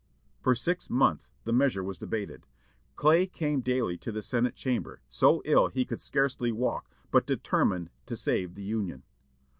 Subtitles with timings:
[0.41, 2.47] For six months the measure was debated.
[2.95, 7.91] Clay came daily to the Senate chamber, so ill he could scarcely walk, but determined
[8.07, 9.03] to save the Union.